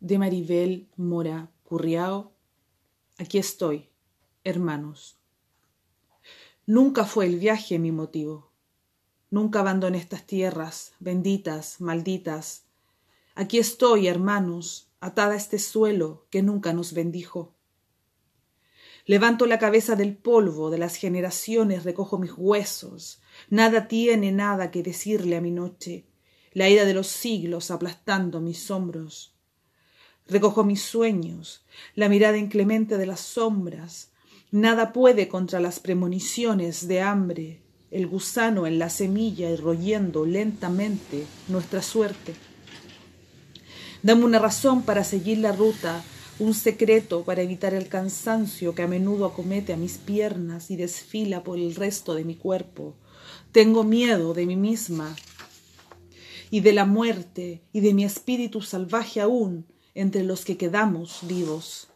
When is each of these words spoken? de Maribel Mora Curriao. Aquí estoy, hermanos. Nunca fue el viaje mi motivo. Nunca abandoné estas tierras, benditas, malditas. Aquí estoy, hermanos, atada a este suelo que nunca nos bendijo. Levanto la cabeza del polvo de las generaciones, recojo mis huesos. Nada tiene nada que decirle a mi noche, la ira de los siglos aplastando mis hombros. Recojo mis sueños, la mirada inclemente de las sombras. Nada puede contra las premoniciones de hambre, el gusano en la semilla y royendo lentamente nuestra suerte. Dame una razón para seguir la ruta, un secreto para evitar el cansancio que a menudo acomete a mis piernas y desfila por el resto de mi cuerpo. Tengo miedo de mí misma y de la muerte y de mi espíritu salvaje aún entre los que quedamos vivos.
de 0.00 0.18
Maribel 0.18 0.88
Mora 0.96 1.50
Curriao. 1.64 2.32
Aquí 3.18 3.38
estoy, 3.38 3.88
hermanos. 4.44 5.18
Nunca 6.66 7.04
fue 7.04 7.26
el 7.26 7.38
viaje 7.38 7.78
mi 7.78 7.90
motivo. 7.90 8.52
Nunca 9.30 9.60
abandoné 9.60 9.98
estas 9.98 10.24
tierras, 10.26 10.92
benditas, 11.00 11.80
malditas. 11.80 12.64
Aquí 13.34 13.58
estoy, 13.58 14.06
hermanos, 14.06 14.88
atada 15.00 15.32
a 15.32 15.36
este 15.36 15.58
suelo 15.58 16.26
que 16.30 16.42
nunca 16.42 16.72
nos 16.72 16.92
bendijo. 16.92 17.54
Levanto 19.04 19.46
la 19.46 19.58
cabeza 19.58 19.96
del 19.96 20.16
polvo 20.16 20.70
de 20.70 20.78
las 20.78 20.96
generaciones, 20.96 21.84
recojo 21.84 22.18
mis 22.18 22.32
huesos. 22.36 23.20
Nada 23.48 23.88
tiene 23.88 24.32
nada 24.32 24.70
que 24.70 24.82
decirle 24.82 25.36
a 25.36 25.40
mi 25.40 25.50
noche, 25.50 26.06
la 26.52 26.68
ira 26.68 26.84
de 26.84 26.94
los 26.94 27.08
siglos 27.08 27.70
aplastando 27.70 28.40
mis 28.40 28.70
hombros. 28.70 29.37
Recojo 30.28 30.62
mis 30.62 30.82
sueños, 30.82 31.62
la 31.94 32.10
mirada 32.10 32.36
inclemente 32.36 32.98
de 32.98 33.06
las 33.06 33.20
sombras. 33.20 34.10
Nada 34.50 34.92
puede 34.92 35.26
contra 35.26 35.58
las 35.58 35.80
premoniciones 35.80 36.86
de 36.86 37.00
hambre, 37.00 37.62
el 37.90 38.06
gusano 38.06 38.66
en 38.66 38.78
la 38.78 38.90
semilla 38.90 39.50
y 39.50 39.56
royendo 39.56 40.26
lentamente 40.26 41.24
nuestra 41.48 41.80
suerte. 41.80 42.34
Dame 44.02 44.24
una 44.26 44.38
razón 44.38 44.82
para 44.82 45.02
seguir 45.02 45.38
la 45.38 45.52
ruta, 45.52 46.04
un 46.38 46.52
secreto 46.52 47.24
para 47.24 47.40
evitar 47.40 47.72
el 47.72 47.88
cansancio 47.88 48.74
que 48.74 48.82
a 48.82 48.86
menudo 48.86 49.24
acomete 49.24 49.72
a 49.72 49.78
mis 49.78 49.96
piernas 49.96 50.70
y 50.70 50.76
desfila 50.76 51.42
por 51.42 51.58
el 51.58 51.74
resto 51.74 52.14
de 52.14 52.24
mi 52.24 52.36
cuerpo. 52.36 52.94
Tengo 53.50 53.82
miedo 53.82 54.34
de 54.34 54.44
mí 54.44 54.56
misma 54.56 55.16
y 56.50 56.60
de 56.60 56.72
la 56.74 56.84
muerte 56.84 57.62
y 57.72 57.80
de 57.80 57.94
mi 57.94 58.04
espíritu 58.04 58.60
salvaje 58.60 59.22
aún 59.22 59.66
entre 59.98 60.22
los 60.22 60.44
que 60.44 60.56
quedamos 60.56 61.20
vivos. 61.22 61.88